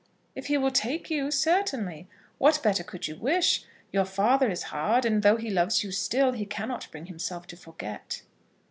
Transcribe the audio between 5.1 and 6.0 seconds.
though he loves you